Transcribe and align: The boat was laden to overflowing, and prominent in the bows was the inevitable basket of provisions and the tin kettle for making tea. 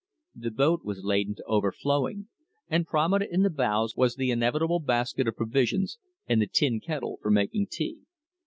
The 0.33 0.49
boat 0.49 0.83
was 0.83 1.03
laden 1.03 1.35
to 1.35 1.43
overflowing, 1.45 2.27
and 2.67 2.87
prominent 2.87 3.31
in 3.31 3.43
the 3.43 3.51
bows 3.51 3.95
was 3.95 4.15
the 4.15 4.31
inevitable 4.31 4.79
basket 4.79 5.27
of 5.27 5.35
provisions 5.35 5.99
and 6.25 6.41
the 6.41 6.47
tin 6.47 6.79
kettle 6.79 7.19
for 7.21 7.29
making 7.29 7.67
tea. 7.69 7.99